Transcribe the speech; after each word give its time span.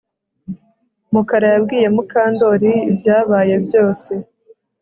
Mukara 1.13 1.47
yabwiye 1.53 1.87
Mukandoli 1.95 2.73
ibyabaye 2.89 3.55
byose 3.65 4.11